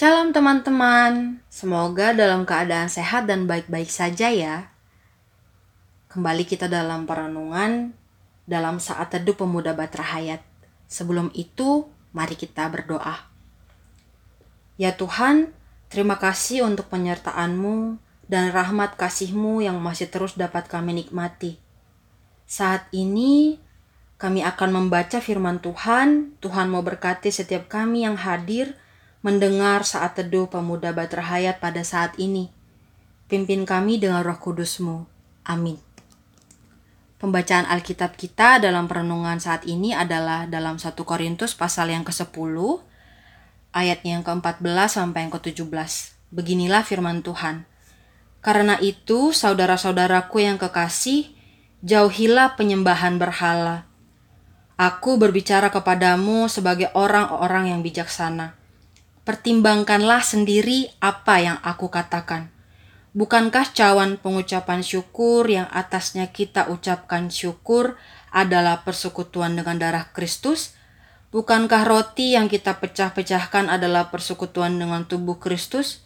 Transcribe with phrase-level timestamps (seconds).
[0.00, 4.72] Shalom teman-teman, semoga dalam keadaan sehat dan baik-baik saja ya.
[6.08, 7.92] Kembali kita dalam perenungan
[8.48, 10.40] dalam saat teduh pemuda Batra Hayat.
[10.88, 11.84] Sebelum itu,
[12.16, 13.28] mari kita berdoa.
[14.80, 15.52] Ya Tuhan,
[15.92, 21.60] terima kasih untuk penyertaan-Mu dan rahmat kasih-Mu yang masih terus dapat kami nikmati.
[22.48, 23.60] Saat ini,
[24.16, 26.40] kami akan membaca firman Tuhan.
[26.40, 28.80] Tuhan mau berkati setiap kami yang hadir
[29.20, 32.48] mendengar saat teduh pemuda Batra Hayat pada saat ini.
[33.28, 35.04] Pimpin kami dengan roh kudusmu.
[35.44, 35.76] Amin.
[37.20, 42.80] Pembacaan Alkitab kita dalam perenungan saat ini adalah dalam 1 Korintus pasal yang ke-10,
[43.76, 46.16] ayatnya yang ke-14 sampai yang ke-17.
[46.32, 47.68] Beginilah firman Tuhan.
[48.40, 51.28] Karena itu, saudara-saudaraku yang kekasih,
[51.84, 53.84] jauhilah penyembahan berhala.
[54.80, 58.59] Aku berbicara kepadamu sebagai orang-orang yang bijaksana
[59.30, 62.50] pertimbangkanlah sendiri apa yang aku katakan.
[63.14, 67.94] Bukankah cawan pengucapan syukur yang atasnya kita ucapkan syukur
[68.34, 70.74] adalah persekutuan dengan darah Kristus?
[71.30, 76.02] Bukankah roti yang kita pecah-pecahkan adalah persekutuan dengan tubuh Kristus?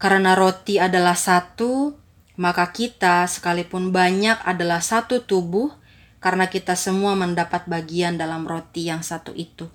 [0.00, 2.00] Karena roti adalah satu,
[2.40, 5.68] maka kita sekalipun banyak adalah satu tubuh,
[6.16, 9.68] karena kita semua mendapat bagian dalam roti yang satu itu.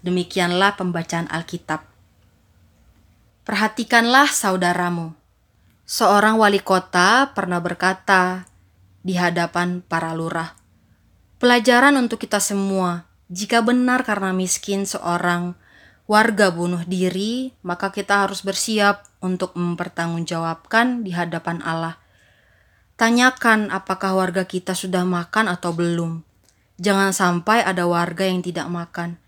[0.00, 1.93] Demikianlah pembacaan Alkitab.
[3.44, 5.12] Perhatikanlah saudaramu.
[5.84, 8.48] Seorang wali kota pernah berkata
[9.04, 10.56] di hadapan para lurah,
[11.36, 15.60] "Pelajaran untuk kita semua: jika benar karena miskin seorang
[16.08, 22.00] warga bunuh diri, maka kita harus bersiap untuk mempertanggungjawabkan di hadapan Allah.
[22.96, 26.24] Tanyakan apakah warga kita sudah makan atau belum.
[26.80, 29.20] Jangan sampai ada warga yang tidak makan."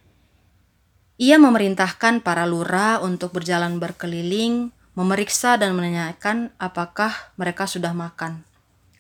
[1.16, 8.44] Ia memerintahkan para lurah untuk berjalan berkeliling, memeriksa dan menanyakan apakah mereka sudah makan.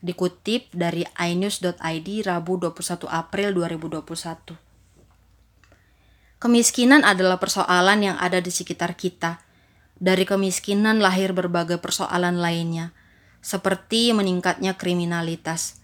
[0.00, 4.56] Dikutip dari inews.id Rabu 21 April 2021.
[6.40, 9.44] Kemiskinan adalah persoalan yang ada di sekitar kita.
[9.96, 12.96] Dari kemiskinan lahir berbagai persoalan lainnya,
[13.44, 15.80] seperti meningkatnya kriminalitas.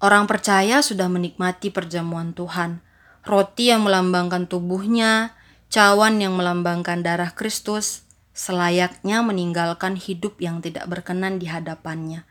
[0.00, 2.80] Orang percaya sudah menikmati perjamuan Tuhan,
[3.24, 5.36] roti yang melambangkan tubuhnya,
[5.70, 8.02] cawan yang melambangkan darah Kristus
[8.34, 12.26] selayaknya meninggalkan hidup yang tidak berkenan di hadapannya.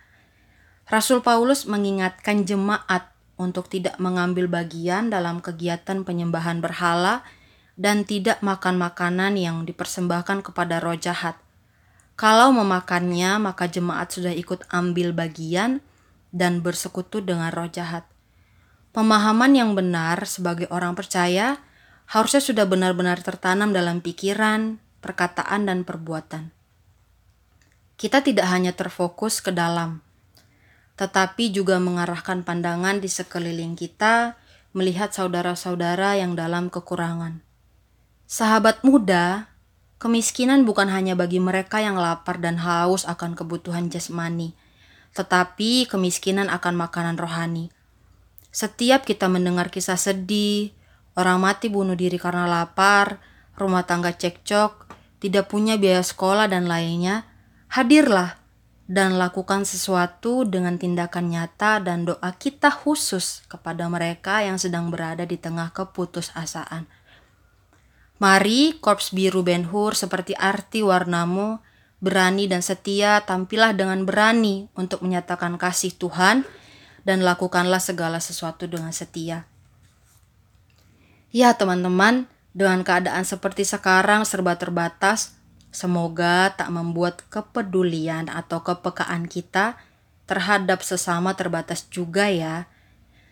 [0.92, 7.24] Rasul Paulus mengingatkan jemaat untuk tidak mengambil bagian dalam kegiatan penyembahan berhala
[7.80, 11.40] dan tidak makan makanan yang dipersembahkan kepada roh jahat.
[12.20, 15.80] Kalau memakannya, maka jemaat sudah ikut ambil bagian
[16.36, 18.04] dan bersekutu dengan roh jahat.
[18.92, 21.64] Pemahaman yang benar sebagai orang percaya
[22.09, 26.50] harusnya sudah benar-benar tertanam dalam pikiran, perkataan, dan perbuatan.
[28.02, 30.02] Kita tidak hanya terfokus ke dalam,
[30.97, 34.34] tetapi juga mengarahkan pandangan di sekeliling kita,
[34.73, 37.46] melihat saudara-saudara yang dalam kekurangan.
[38.26, 39.46] Sahabat muda,
[40.02, 44.58] kemiskinan bukan hanya bagi mereka yang lapar dan haus akan kebutuhan jasmani,
[45.14, 47.70] tetapi kemiskinan akan makanan rohani.
[48.50, 50.73] Setiap kita mendengar kisah sedih,
[51.20, 53.20] Orang mati bunuh diri karena lapar,
[53.60, 54.88] rumah tangga cekcok,
[55.20, 57.28] tidak punya biaya sekolah dan lainnya.
[57.68, 58.40] Hadirlah
[58.88, 65.28] dan lakukan sesuatu dengan tindakan nyata dan doa kita khusus kepada mereka yang sedang berada
[65.28, 66.88] di tengah keputusasaan.
[68.24, 71.60] Mari Korps Biru Ben Hur seperti arti warnamu,
[72.00, 76.48] berani dan setia, tampillah dengan berani untuk menyatakan kasih Tuhan
[77.04, 79.48] dan lakukanlah segala sesuatu dengan setia.
[81.29, 82.26] Ya teman-teman,
[82.58, 85.37] dengan keadaan seperti sekarang serba terbatas,
[85.70, 89.78] semoga tak membuat kepedulian atau kepekaan kita
[90.26, 92.66] terhadap sesama terbatas juga ya.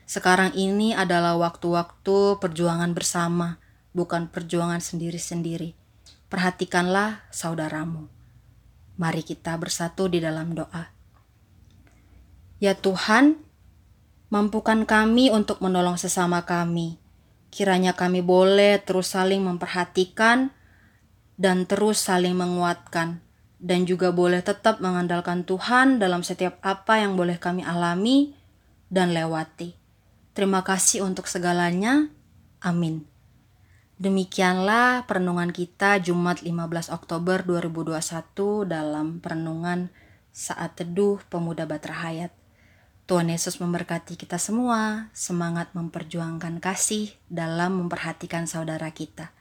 [0.05, 3.57] Sekarang ini adalah waktu-waktu perjuangan bersama,
[3.97, 5.73] bukan perjuangan sendiri-sendiri.
[6.29, 8.13] Perhatikanlah saudaramu.
[9.01, 10.93] Mari kita bersatu di dalam doa.
[12.61, 13.41] Ya Tuhan,
[14.29, 17.06] mampukan kami untuk menolong sesama kami
[17.47, 20.51] Kiranya kami boleh terus saling memperhatikan
[21.38, 23.21] dan terus saling menguatkan,
[23.61, 28.33] dan juga boleh tetap mengandalkan Tuhan dalam setiap apa yang boleh kami alami
[28.89, 29.77] dan lewati.
[30.33, 32.09] Terima kasih untuk segalanya.
[32.61, 33.05] Amin.
[33.97, 39.89] Demikianlah perenungan kita Jumat 15 Oktober 2021 dalam perenungan
[40.29, 42.29] saat teduh pemuda Batra Hayat.
[43.07, 49.31] Tuhan Yesus memberkati kita semua, semangat memperjuangkan kasih dalam memperhatikan saudara kita.